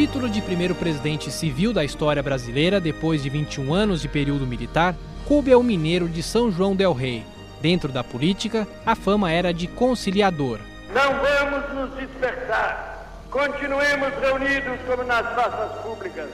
[0.00, 4.96] título de primeiro presidente civil da história brasileira depois de 21 anos de período militar,
[5.26, 7.22] coube ao mineiro de São João del Rei.
[7.60, 10.58] Dentro da política, a fama era de conciliador.
[10.94, 13.10] Não vamos nos dispersar.
[13.30, 16.30] Continuemos reunidos como nas praças públicas,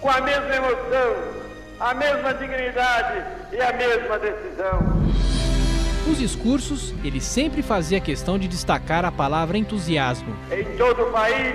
[0.00, 1.14] com a mesma emoção,
[1.78, 4.80] a mesma dignidade e a mesma decisão.
[6.08, 10.34] Nos discursos, ele sempre fazia questão de destacar a palavra entusiasmo.
[10.50, 11.54] Em todo o país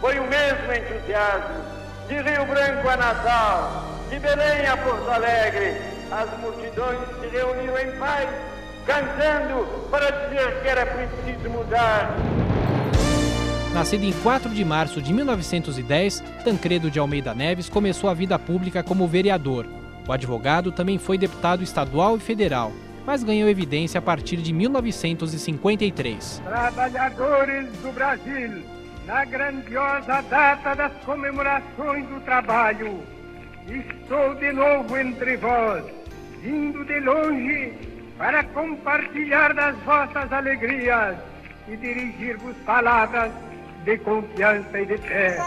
[0.00, 1.76] foi o mesmo entusiasmo.
[2.08, 5.76] De Rio Branco a Natal, de Belém a Porto Alegre,
[6.10, 8.28] as multidões se reuniram em paz,
[8.86, 12.14] cantando para dizer que era preciso mudar.
[13.74, 18.82] Nascido em 4 de março de 1910, Tancredo de Almeida Neves começou a vida pública
[18.82, 19.66] como vereador.
[20.06, 22.72] O advogado também foi deputado estadual e federal
[23.06, 26.42] mas ganhou evidência a partir de 1953.
[26.44, 28.64] Trabalhadores do Brasil,
[29.06, 33.00] na grandiosa data das comemorações do trabalho,
[33.68, 35.84] estou de novo entre vós,
[36.42, 37.72] vindo de longe
[38.18, 41.16] para compartilhar das vossas alegrias
[41.68, 43.30] e dirigir-vos palavras
[43.84, 45.38] de confiança e de fé.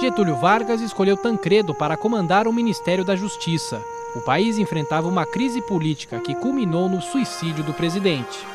[0.00, 3.80] Getúlio Vargas escolheu Tancredo para comandar o Ministério da Justiça.
[4.16, 8.46] O país enfrentava uma crise política que culminou no suicídio do presidente.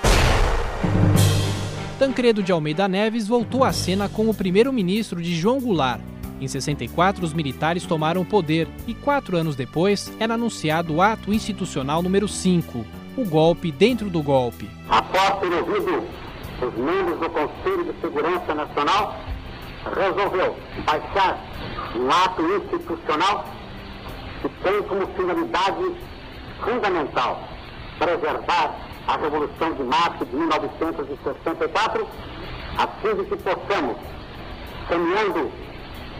[1.98, 6.00] Tancredo de Almeida Neves voltou à cena como primeiro-ministro de João Goulart.
[6.40, 11.34] Em 64, os militares tomaram o poder e, quatro anos depois, era anunciado o ato
[11.34, 12.86] institucional número 5,
[13.18, 14.70] o golpe dentro do golpe.
[14.88, 16.04] Após ter ouvido
[16.62, 19.20] os membros do Conselho de Segurança Nacional,
[19.96, 21.44] resolveu baixar
[21.96, 23.44] um ato institucional
[24.44, 25.96] que tem como finalidade
[26.64, 27.48] fundamental
[27.98, 32.08] preservar a Revolução de Março de 1964,
[32.78, 33.98] a fim de que possamos,
[34.88, 35.52] semeando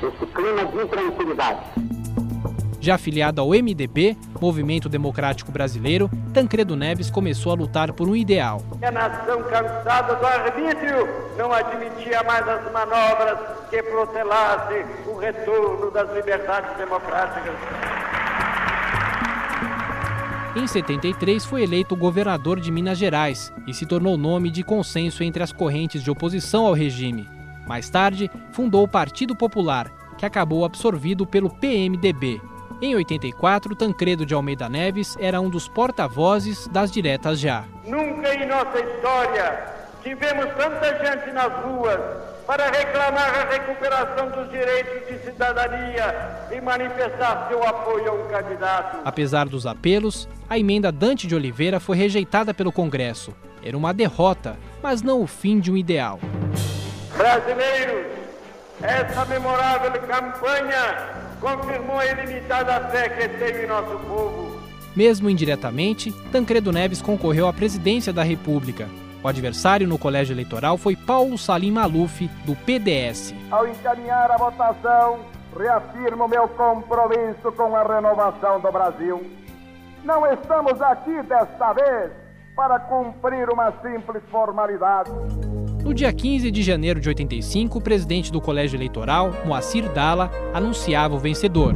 [0.02, 1.60] esse clima de intranquilidade.
[2.80, 8.62] Já afiliado ao MDB, Movimento Democrático Brasileiro, Tancredo Neves começou a lutar por um ideal.
[8.82, 13.40] A nação cansada do arbítrio não admitia mais as manobras
[13.70, 17.56] que protelassem o retorno das liberdades democráticas.
[20.58, 25.44] Em 73, foi eleito governador de Minas Gerais e se tornou nome de consenso entre
[25.44, 27.30] as correntes de oposição ao regime.
[27.68, 29.88] Mais tarde, fundou o Partido Popular,
[30.18, 32.42] que acabou absorvido pelo PMDB.
[32.82, 37.64] Em 84, Tancredo de Almeida Neves era um dos porta-vozes das diretas já.
[37.86, 39.64] Nunca em nossa história
[40.02, 42.00] tivemos tanta gente nas ruas
[42.48, 49.00] para reclamar a recuperação dos direitos de cidadania e manifestar seu apoio a um candidato.
[49.04, 53.36] Apesar dos apelos, a emenda Dante de Oliveira foi rejeitada pelo Congresso.
[53.62, 56.22] Era uma derrota, mas não o fim de um ideal.
[57.18, 58.06] Brasileiros,
[58.82, 61.10] essa memorável campanha
[61.42, 64.58] confirmou a ilimitada fé que tenho em nosso povo.
[64.96, 68.88] Mesmo indiretamente, Tancredo Neves concorreu à presidência da República
[69.24, 73.34] o adversário no colégio eleitoral foi Paulo Salim Maluf, do PDS.
[73.50, 75.20] Ao encaminhar a votação,
[75.58, 79.26] reafirmo meu compromisso com a renovação do Brasil.
[80.04, 82.12] Não estamos aqui desta vez
[82.56, 85.12] para cumprir uma simples formalidade.
[85.84, 91.16] No dia 15 de janeiro de 85, o presidente do colégio eleitoral, Moacir Dalla, anunciava
[91.16, 91.74] o vencedor.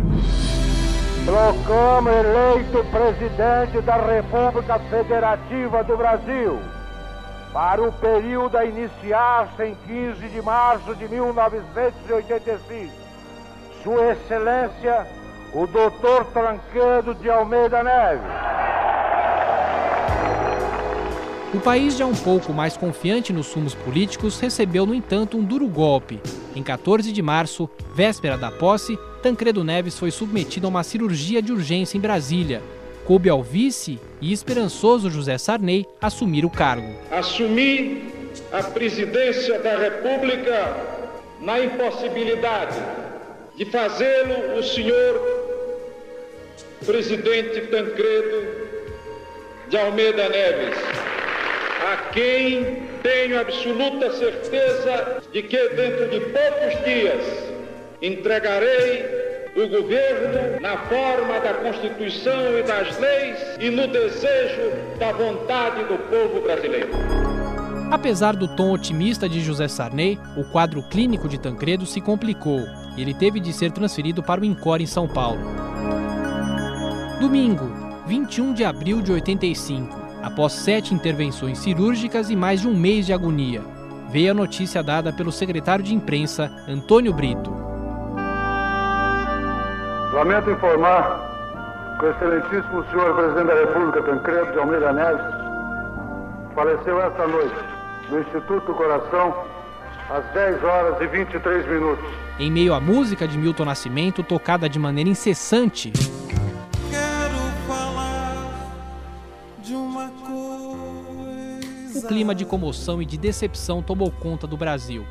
[1.25, 6.80] Proclamo eleito presidente da República Federativa do Brasil
[7.53, 12.93] para o período a iniciar-se em 15 de março de 1985.
[13.83, 15.07] Sua Excelência,
[15.53, 16.23] o Dr.
[16.31, 18.31] Tranquedo de Almeida Neves.
[21.53, 25.67] O país, já um pouco mais confiante nos sumos políticos, recebeu, no entanto, um duro
[25.67, 26.21] golpe.
[26.55, 31.51] Em 14 de março, véspera da posse, Tancredo Neves foi submetido a uma cirurgia de
[31.51, 32.61] urgência em Brasília,
[33.05, 36.95] coube ao vice e esperançoso José Sarney assumir o cargo.
[37.11, 38.11] Assumi
[38.51, 40.75] a presidência da República
[41.39, 42.77] na impossibilidade
[43.55, 45.21] de fazê-lo o senhor
[46.85, 48.47] presidente Tancredo
[49.69, 50.77] de Almeida Neves,
[51.91, 57.23] a quem tenho absoluta certeza de que dentro de poucos dias
[58.01, 59.20] entregarei
[59.55, 65.97] o governo na forma da Constituição e das leis e no desejo da vontade do
[65.97, 66.89] povo brasileiro.
[67.91, 72.61] Apesar do tom otimista de José Sarney, o quadro clínico de Tancredo se complicou
[72.95, 75.41] e ele teve de ser transferido para o INCOR em São Paulo.
[77.19, 77.69] Domingo,
[78.07, 83.13] 21 de abril de 85, após sete intervenções cirúrgicas e mais de um mês de
[83.13, 83.61] agonia,
[84.09, 87.60] veio a notícia dada pelo secretário de imprensa, Antônio Brito.
[90.21, 95.25] Lamento informar que o excelentíssimo senhor presidente da República, Tancredo de Almeida Neves,
[96.53, 97.55] faleceu esta noite
[98.07, 99.33] no Instituto do Coração
[100.11, 102.05] às 10 horas e 23 minutos.
[102.37, 105.91] Em meio à música de Milton Nascimento, tocada de maneira incessante,
[111.95, 115.03] o clima de comoção e de decepção tomou conta do Brasil.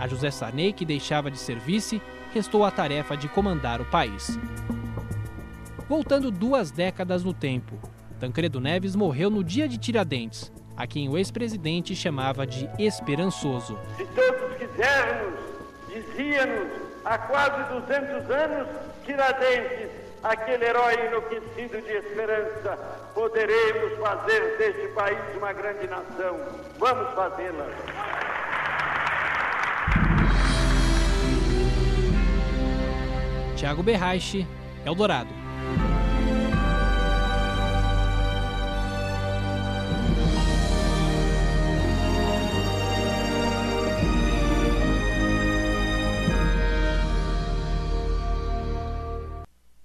[0.00, 2.00] A José Sarney, que deixava de ser vice,
[2.34, 4.36] restou a tarefa de comandar o país.
[5.88, 7.78] Voltando duas décadas no tempo,
[8.18, 13.78] Tancredo Neves morreu no dia de Tiradentes, a quem o ex-presidente chamava de esperançoso.
[13.98, 15.34] Se todos quisermos,
[15.88, 16.68] dizia-nos
[17.04, 18.68] há quase 200 anos,
[19.04, 19.90] Tiradentes,
[20.22, 22.78] aquele herói enlouquecido de esperança,
[23.14, 26.40] poderemos fazer deste país uma grande nação.
[26.78, 27.66] Vamos fazê-la.
[33.54, 34.46] Tiago Berraiche,
[34.86, 35.43] Eldorado.